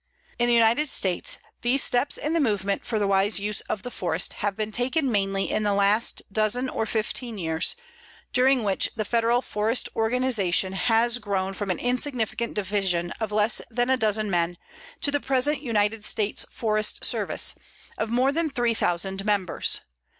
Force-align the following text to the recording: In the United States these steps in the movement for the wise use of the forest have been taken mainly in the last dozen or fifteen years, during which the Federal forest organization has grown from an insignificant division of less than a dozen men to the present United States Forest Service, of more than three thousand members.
In 0.39 0.47
the 0.47 0.53
United 0.55 0.89
States 0.89 1.37
these 1.61 1.83
steps 1.83 2.17
in 2.17 2.33
the 2.33 2.39
movement 2.39 2.83
for 2.83 2.97
the 2.97 3.05
wise 3.05 3.39
use 3.39 3.61
of 3.69 3.83
the 3.83 3.91
forest 3.91 4.33
have 4.41 4.57
been 4.57 4.71
taken 4.71 5.11
mainly 5.11 5.51
in 5.51 5.61
the 5.61 5.75
last 5.75 6.23
dozen 6.31 6.69
or 6.69 6.87
fifteen 6.87 7.37
years, 7.37 7.75
during 8.33 8.63
which 8.63 8.89
the 8.95 9.05
Federal 9.05 9.43
forest 9.43 9.89
organization 9.95 10.73
has 10.73 11.19
grown 11.19 11.53
from 11.53 11.69
an 11.69 11.77
insignificant 11.77 12.55
division 12.55 13.11
of 13.19 13.31
less 13.31 13.61
than 13.69 13.91
a 13.91 13.95
dozen 13.95 14.27
men 14.31 14.57
to 15.01 15.11
the 15.11 15.19
present 15.19 15.61
United 15.61 16.03
States 16.03 16.47
Forest 16.49 17.05
Service, 17.05 17.53
of 17.95 18.09
more 18.09 18.31
than 18.31 18.49
three 18.49 18.73
thousand 18.73 19.23
members. 19.23 19.81